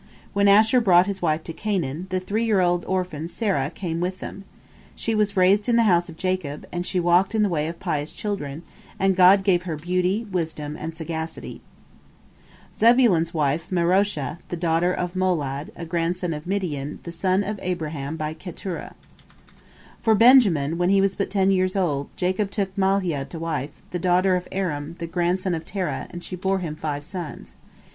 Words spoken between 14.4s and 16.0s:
the daughter of Molad, a